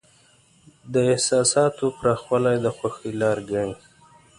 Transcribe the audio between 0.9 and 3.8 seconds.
د احساساتو پراخوالی د خوښۍ لاره ګڼي.